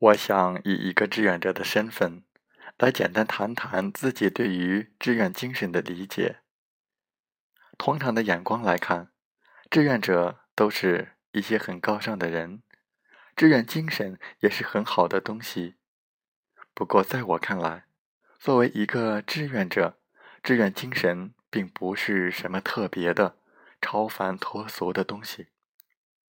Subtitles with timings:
[0.00, 2.22] 我想以一个志愿者的身份，
[2.78, 6.38] 来简单谈谈自己对于志愿精神的理解。
[7.76, 9.10] 通常的眼光来看，
[9.68, 12.62] 志愿者都是一些很高尚的人，
[13.34, 15.74] 志愿精神也是很好的东西。
[16.74, 17.86] 不过，在我看来，
[18.38, 19.98] 作为一个志愿者，
[20.44, 23.38] 志愿精神并不是什么特别的、
[23.80, 25.48] 超凡脱俗的东西，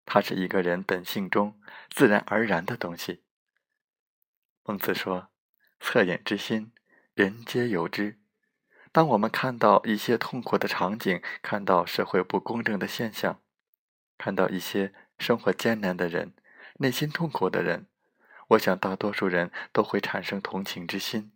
[0.05, 3.25] 它是一个人本性中自然而然的东西。
[4.69, 5.29] 孟子说
[5.81, 6.73] ：“恻隐之心，
[7.15, 8.19] 人皆有之。”
[8.91, 13.41] 当我们看到一些痛苦的场景，看到社会不公正的现象，
[14.19, 16.35] 看到一些生活艰难的人、
[16.79, 17.87] 内心痛苦的人，
[18.49, 21.31] 我想大多数人都会产生同情之心。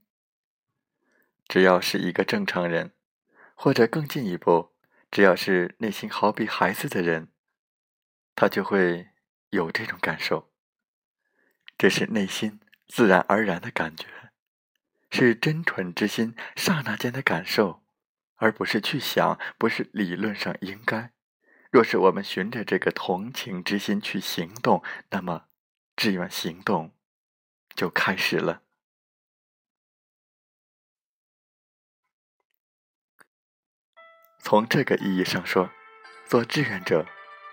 [1.46, 2.90] 只要是一个正常人，
[3.54, 4.72] 或者更进一步，
[5.08, 7.28] 只要是内心好比孩子的人，
[8.34, 9.10] 他就会
[9.50, 10.50] 有这种感受。
[11.78, 12.58] 这是内心。
[12.90, 14.06] 自然而然的感觉，
[15.10, 17.84] 是真纯之心刹那间的感受，
[18.34, 21.12] 而不是去想，不是理论上应该。
[21.70, 25.44] 若是我们循着这个同情之心去行动，那么
[25.94, 26.92] 志愿行动
[27.76, 28.62] 就开始了。
[34.40, 35.70] 从这个意义上说，
[36.26, 37.06] 做志愿者，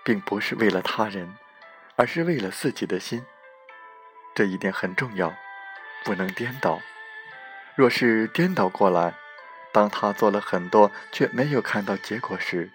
[0.04, 1.36] 并不是为了他人，
[1.94, 3.24] 而是为了自己的心。
[4.38, 5.34] 这一点很重要，
[6.04, 6.80] 不能颠倒。
[7.74, 9.14] 若是颠倒过来，
[9.72, 12.70] 当他做了很多却没有看到结果时，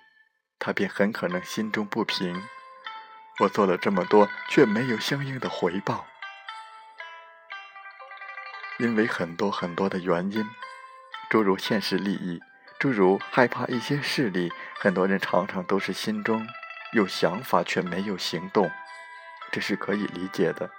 [0.59, 2.43] 他便很可能心中不平。
[3.39, 6.05] 我做了这么多却没有相应的回报，
[8.77, 10.45] 因为很多很多的原因，
[11.29, 12.41] 诸如现实利益，
[12.77, 16.45] 诸如害怕一些势力，很多人常常都是心中
[16.91, 18.69] 有想法却没有行动，
[19.49, 20.69] 这是可以理解的。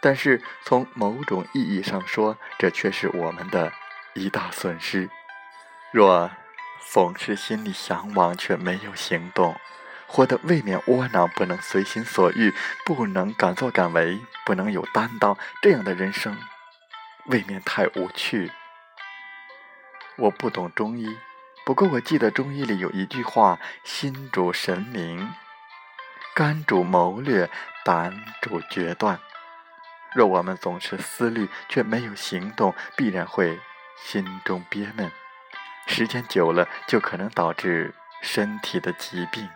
[0.00, 3.72] 但是从某种意义上说，这却是我们的
[4.14, 5.10] 一大损失。
[5.92, 6.30] 若
[6.90, 9.56] 总是心里向往却没有行动，
[10.06, 12.54] 活得未免窝囊，不能随心所欲，
[12.84, 16.36] 不能敢作敢为，不能有担当，这样的人生
[17.26, 18.50] 未免太无趣。
[20.16, 21.16] 我不懂中医，
[21.64, 25.32] 不过我记得中医里有一句话：“心主神明，
[26.34, 27.50] 肝主谋略，
[27.84, 29.18] 胆主决断。”
[30.14, 33.60] 若我们总是思虑却没有行动，必然会
[34.02, 35.10] 心中憋闷，
[35.86, 39.46] 时间久了就可能导致身体的疾病。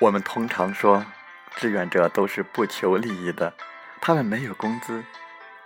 [0.00, 1.04] 我们通常说，
[1.56, 3.52] 志愿者都是不求利益的，
[4.00, 5.04] 他们没有工资。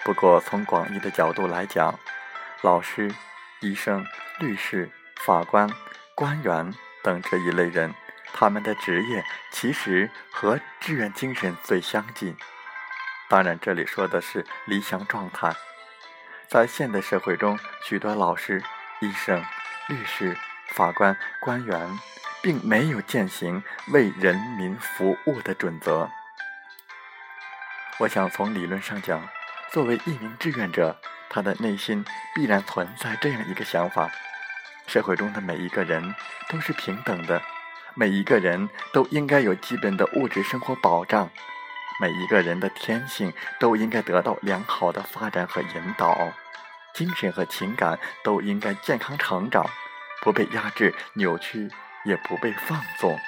[0.05, 1.99] 不过从广义的角度来讲，
[2.63, 3.15] 老师。
[3.61, 4.07] 医生、
[4.39, 4.91] 律师、
[5.25, 5.71] 法官、
[6.15, 7.95] 官员等这一类人，
[8.33, 12.37] 他们的职业其实和志愿精神最相近。
[13.29, 15.53] 当然，这里说的是理想状态。
[16.49, 18.63] 在现代社会中，许多老师、
[19.01, 19.43] 医生、
[19.89, 20.37] 律师、
[20.73, 21.99] 法官、官员，
[22.43, 26.09] 并没有践行为人民服务的准则。
[27.99, 29.27] 我想从理论上讲，
[29.73, 31.01] 作为一名志愿者。
[31.37, 32.03] 他的内心
[32.35, 34.11] 必然存在这样一个想法：
[34.87, 36.15] 社会中的每一个人
[36.49, 37.43] 都是平等的，
[37.95, 41.29] 每一个人都应该有基本的物质生活保障，
[42.01, 46.33] 每一个人的天性都应该得到良好的发展和引导，
[46.95, 49.69] 精神和情感都应该健康成长，
[50.23, 51.71] 不被压制、扭曲，
[52.07, 53.21] 也不被放纵。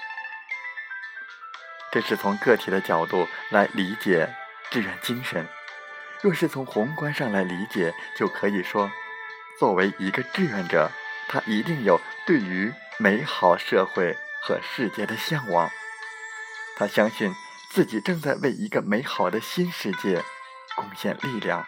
[1.93, 4.35] 这是从个体的角度来理解
[4.71, 5.47] 志愿精神。
[6.21, 8.91] 若是从宏观上来理解，就可以说，
[9.59, 10.91] 作为一个志愿者，
[11.29, 15.71] 他一定有对于美好社会和世界的向往。
[16.77, 17.33] 他相信
[17.71, 20.23] 自己正在为一个美好的新世界
[20.77, 21.67] 贡献力量。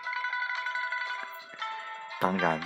[2.20, 2.60] 当然，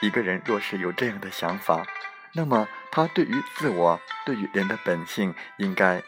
[0.00, 1.86] 一个人若是有这样的想法，
[2.32, 6.02] 那么他对于自我、对于人的本性，应该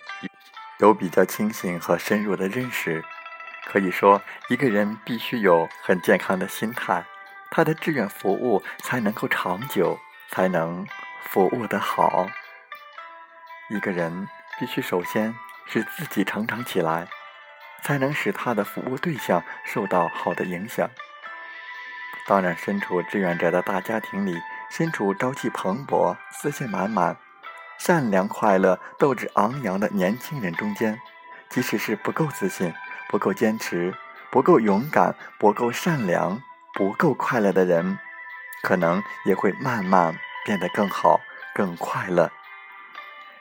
[0.78, 3.04] 有比较清醒和深入的认识。
[3.66, 7.04] 可以说，一个人必须有很健康的心态，
[7.50, 9.98] 他的志愿服务才能够长久，
[10.30, 10.86] 才能
[11.24, 12.28] 服务得好。
[13.70, 14.28] 一个人
[14.58, 15.34] 必须首先
[15.66, 17.08] 使自己成长起来，
[17.82, 20.90] 才能使他的服务对象受到好的影响。
[22.26, 24.36] 当然，身处志愿者的大家庭里，
[24.70, 27.16] 身处朝气蓬勃、自信满满、
[27.78, 31.00] 善良快乐、斗志昂扬的年轻人中间，
[31.48, 32.72] 即使是不够自信、
[33.12, 33.94] 不够坚持、
[34.30, 36.42] 不够勇敢、不够善良、
[36.72, 37.98] 不够快乐的人，
[38.62, 41.20] 可能也会慢慢变得更好、
[41.54, 42.32] 更快乐。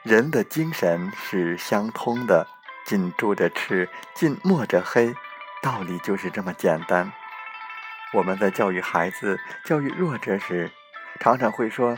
[0.02, 2.46] 人的精神是相通的，
[2.84, 5.14] 近朱者赤，近墨者黑，
[5.62, 7.10] 道理就是这么简单。
[8.12, 10.70] 我们在教育孩子、教育弱者时，
[11.18, 11.96] 常常会说：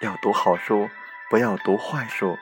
[0.00, 0.88] 要读好书，
[1.28, 2.38] 不要读坏书；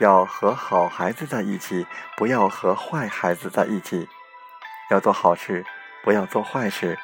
[0.00, 1.86] 要和好孩子在一起，
[2.16, 4.08] 不要和坏孩子在一起；
[4.90, 5.64] 要做好事，
[6.02, 6.96] 不要做坏事；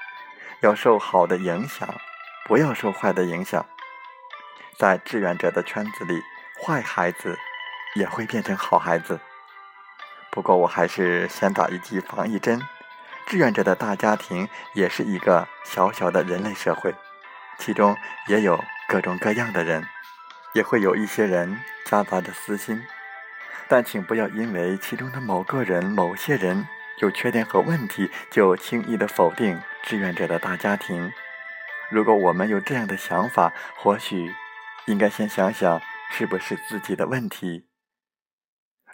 [0.63, 1.87] 要受好的影响，
[2.47, 3.67] 不要受坏的影响。
[4.79, 6.23] 在志愿者的圈子里，
[6.65, 7.39] 坏孩子
[7.95, 9.21] 也会变成好孩子。
[10.31, 12.63] 不过，我还是先打一剂防疫针。
[13.27, 16.95] 志愿者的大家庭也是一个小小的人类社会，
[17.59, 17.95] 其中
[18.29, 18.59] 也有
[18.89, 19.87] 各种各样的人，
[20.55, 22.83] 也会有一些人夹杂着私心。
[23.69, 26.67] 但请不要因为其中的某个人、某些人
[27.01, 31.11] 有缺点和问题，就轻易的否定志愿者的大家庭。
[31.91, 34.35] 如果我们有这样的想法，或许
[34.87, 35.81] 应该先想想
[36.11, 37.67] 是不是自己的问题。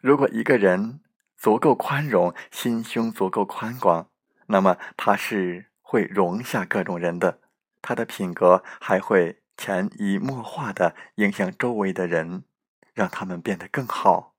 [0.01, 1.01] 如果一个人
[1.37, 4.09] 足够宽容，心胸足够宽广，
[4.47, 7.41] 那么他是会容下各种人的，
[7.81, 12.45] 他的品格还会潜移默化的影响周围的人，
[12.95, 14.35] 让他们变得更好。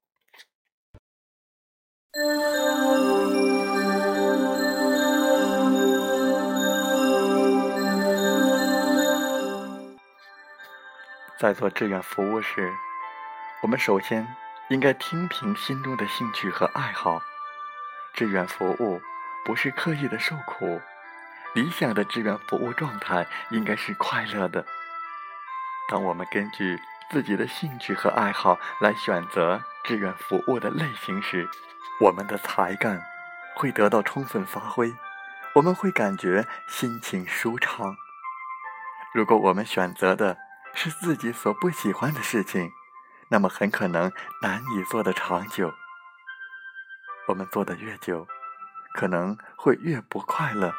[11.39, 12.71] 在做志愿服务时，
[13.61, 14.27] 我们首先
[14.69, 17.21] 应该听凭心中的兴趣和爱好，
[18.13, 19.01] 志愿服务。
[19.45, 20.79] 不是刻意的受苦，
[21.53, 24.65] 理想的志愿服务状态应该是快乐的。
[25.89, 26.79] 当我们根据
[27.13, 31.48] 自己的兴趣和爱好来选择志愿服务的类型时，
[32.01, 33.00] 我们的才干
[33.56, 34.92] 会得到充分发挥，
[35.54, 37.95] 我们会感觉心情舒畅。
[39.13, 40.39] 如果我们选择的
[40.74, 42.71] 是自己所不喜欢的事情，
[43.30, 44.12] 那么很可能
[44.42, 45.71] 难以做得长久。
[47.27, 48.27] 我们做的越久，
[48.95, 50.74] 可能会越不快乐。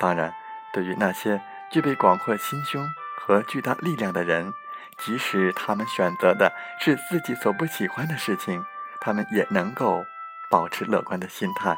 [0.00, 0.34] 当然，
[0.72, 2.84] 对于那些具备广阔心胸
[3.20, 4.52] 和巨大力量的人，
[4.98, 8.64] 即使他们选择的是自己所不喜欢的事情，
[9.00, 10.04] 他们也能够
[10.50, 11.76] 保持乐观的心态。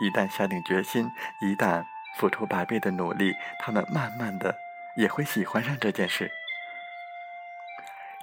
[0.00, 1.84] 一旦下定决心，一旦
[2.18, 4.56] 付出百倍的努力，他们慢慢的
[4.96, 6.30] 也会喜欢上这件事。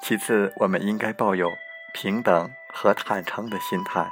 [0.02, 1.52] 其次，我们应该抱有
[1.94, 4.10] 平等和坦诚的心态。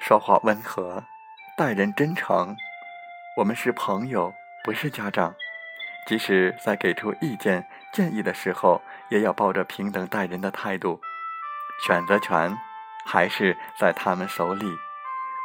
[0.00, 1.04] 说话温和，
[1.56, 2.56] 待人真诚。
[3.38, 5.34] 我们是朋友，不是家长。
[6.06, 11.00] 即使在给出意见建议的时候，也要抱着平等待人的态度。
[11.84, 12.56] 选择权
[13.06, 14.78] 还是在他们手里，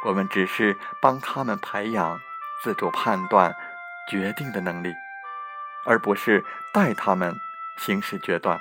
[0.06, 2.20] 我们只是帮他们培养
[2.62, 3.54] 自主判断、
[4.08, 4.92] 决定的能力，
[5.84, 7.34] 而不是代他们
[7.78, 8.60] 行使决断。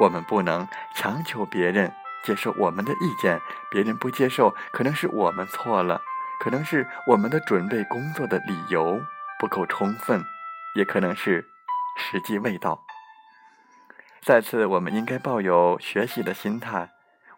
[0.00, 1.92] 我们不能强求别人。
[2.22, 6.02] 接受我们的意见，别人不接受，可能是我们错了，
[6.38, 9.00] 可能是我们的准备工作的理由
[9.38, 10.22] 不够充分，
[10.74, 11.49] 也可能是
[12.00, 12.82] 时机未到。
[14.22, 16.90] 再次，我们应该抱有学习的心态。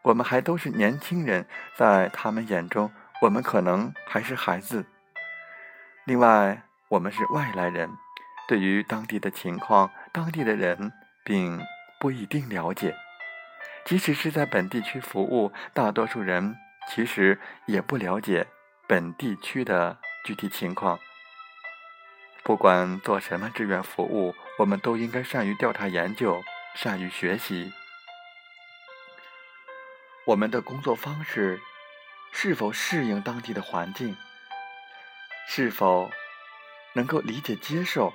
[0.03, 2.91] 我们还都是年轻人，在他们眼中，
[3.23, 4.85] 我们可能还是孩子。
[6.05, 7.91] 另外，我们是外来人，
[8.49, 10.93] 对于当地的情况、当地的人，
[11.25, 11.61] 并
[12.01, 12.97] 不一定了解。
[13.85, 16.57] 即使是在本地区服务，大多数人
[16.89, 18.47] 其实也不了解
[18.89, 20.99] 本地区的具体情况。
[22.43, 26.41] 不管做什么志愿服务，我们都应该善于调查研究，
[26.77, 27.73] 善于学习。
[30.25, 31.61] 我们的工作方式
[32.31, 34.17] 是否适应当地的环境？
[35.49, 36.09] 是否
[36.93, 38.15] 能够理解接受？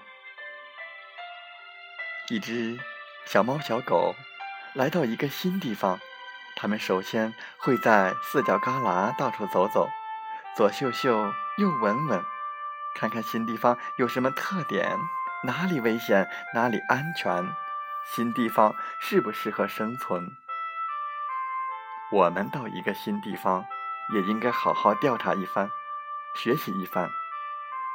[2.30, 2.80] 一只
[3.26, 4.16] 小猫小狗。
[4.74, 6.00] 来到一个新地方，
[6.56, 9.90] 它们首先会在四角旮旯到处走走，
[10.56, 12.24] 左嗅嗅，右闻闻，
[12.96, 14.98] 看看新地方有什么特点，
[15.44, 17.48] 哪里危险，哪里安全，
[18.06, 20.28] 新地方适不适合生存。
[22.12, 23.66] 我们到一个新地方，
[24.14, 25.70] 也应该好好调查一番，
[26.36, 27.10] 学习一番，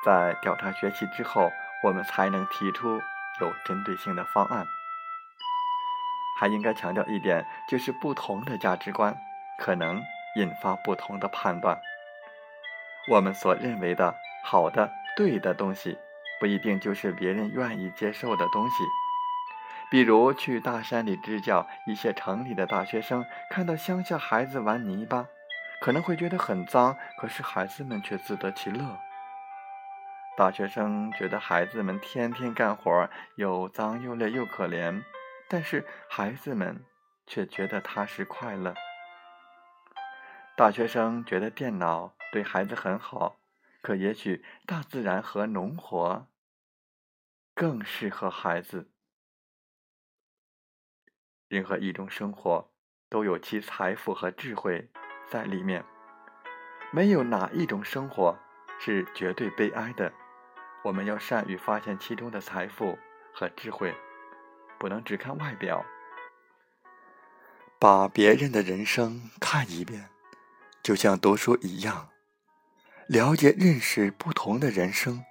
[0.04, 1.50] 在调查学习之后，
[1.82, 3.00] 我们才能提出
[3.40, 4.66] 有针对性的方案。
[6.38, 9.16] 还应该强调一点，就是不同的价值观
[9.58, 10.00] 可能
[10.36, 11.80] 引发不同的判断。
[13.10, 15.98] 我们所认为的好的、对的东西，
[16.42, 18.74] 不一定就是别人愿意接受的东西。
[19.88, 25.28] 比如去大山里支教，一些城里的大学生看到乡下孩子玩泥巴，
[25.80, 28.98] 可能会觉得很脏，可是孩子们却自得其乐。
[30.36, 35.04] 大学生觉得孩子们天天干活，又脏又累又可怜，
[35.48, 36.84] 但是孩子们
[37.24, 38.74] 却觉得踏实快乐。
[40.56, 43.36] 大学生觉得电脑对孩子很好，
[43.80, 46.26] 可也许大自然和农活
[47.54, 48.90] 更适合孩子。
[51.48, 52.72] 任何一种生活
[53.08, 54.90] 都有其财富和智慧
[55.28, 55.84] 在里面，
[56.92, 58.38] 没有哪一种生活
[58.80, 60.12] 是绝对悲哀的。
[60.84, 62.98] 我们要善于发现其中的财富
[63.34, 63.94] 和智慧，
[64.78, 65.84] 不能只看外表。
[67.78, 70.08] 把别人的人生看一遍，
[70.82, 72.08] 就像读书一样，
[73.08, 75.24] 了解认识不同的人生，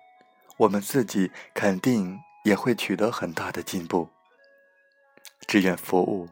[0.61, 4.07] 我们自己肯定也会取得很大的进步。
[5.47, 6.29] 志愿服务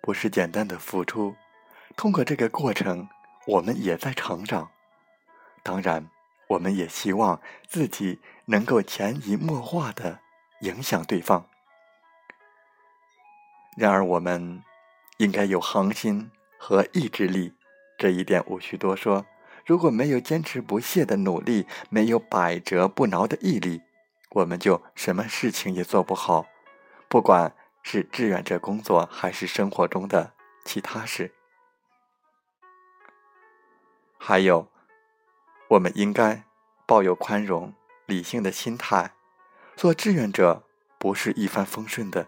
[0.00, 1.34] 不是简单的付出，
[1.96, 3.08] 通过这个过程，
[3.48, 4.70] 我们也在成长。
[5.64, 6.08] 当然，
[6.46, 10.20] 我们也希望自己能够潜移默化的
[10.60, 11.44] 影响对方。
[13.76, 14.62] 然而，我们
[15.16, 17.52] 应该有恒心和意志力，
[17.98, 19.26] 这一点无需多说。
[19.64, 23.82] 如果没有坚持不懈的努力，没有百折不挠的毅力，
[24.30, 26.46] 我们就什么事情也做不好。
[27.08, 27.54] 不管。
[27.86, 30.32] 是志愿者工作，还是生活中的
[30.64, 31.34] 其他事？
[34.16, 34.68] 还有，
[35.68, 36.44] 我们应该
[36.86, 37.74] 抱有宽容、
[38.06, 39.12] 理性的心态。
[39.76, 40.64] 做志愿者
[40.98, 42.26] 不是一帆风顺的，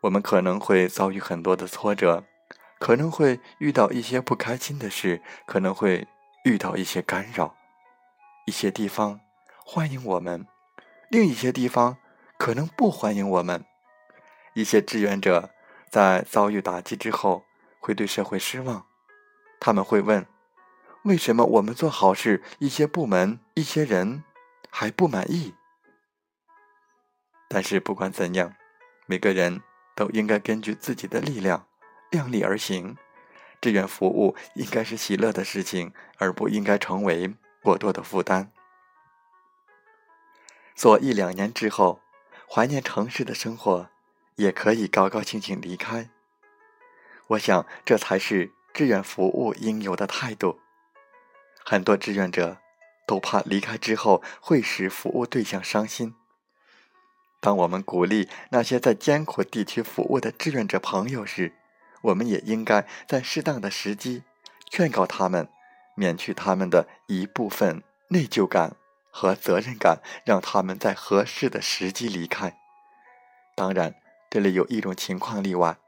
[0.00, 2.24] 我们可能会遭遇很多的挫折，
[2.80, 6.08] 可能会遇到一些不开心的事，可能会
[6.46, 7.56] 遇到一些干扰。
[8.46, 9.20] 一些地方
[9.64, 10.46] 欢迎我们，
[11.10, 11.96] 另一些地方
[12.38, 13.64] 可能不欢迎我们。
[14.54, 15.50] 一些志愿者
[15.90, 17.42] 在遭遇打击之后，
[17.80, 18.86] 会对社会失望。
[19.58, 20.24] 他们会问：
[21.02, 24.22] 为什么我们做好事，一些部门、一些人
[24.70, 25.52] 还不满意？
[27.48, 28.54] 但是不管怎样，
[29.06, 29.60] 每个人
[29.96, 31.66] 都应该根据自己的力量
[32.12, 32.96] 量力而行。
[33.60, 38.52] 志愿服务应该是喜乐的事情，而不应该成为过多的负担。
[40.74, 42.00] 做一两年之后，
[42.48, 43.88] 怀念城市的生活。
[44.36, 46.10] 也可以高高兴兴离开。
[47.28, 50.60] 我想，这才是志愿服务应有的态度。
[51.64, 52.58] 很多志愿者
[53.06, 56.14] 都怕离开之后会使服务对象伤心。
[57.40, 61.54] 当我们鼓励那些在艰苦地区服务的志愿者朋友时，
[62.06, 64.24] 我们也应该在适当的时机
[64.70, 65.48] 劝告他们，
[65.94, 68.76] 免去他们的一部分内疚感
[69.10, 72.58] 和责任感，让他们在合适的时机离开。
[73.54, 73.94] 当然。
[74.28, 75.78] 这里有一种情况例外：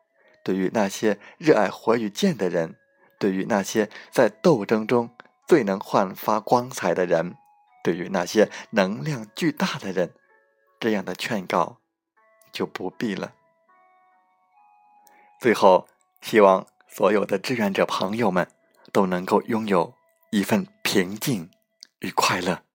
[0.44, 2.76] 对于那些热爱火与剑的人，
[3.18, 5.10] 对于那些在斗争中
[5.46, 7.36] 最能焕发光彩的人，
[7.82, 10.14] 对于那些能量巨大的人，
[10.78, 11.78] 这样的劝告
[12.52, 13.34] 就不必了。
[15.40, 15.88] 最后，
[16.20, 18.48] 希望所有的志愿者朋友们
[18.92, 19.94] 都能够拥有
[20.30, 21.50] 一份平静
[22.00, 22.67] 与快乐。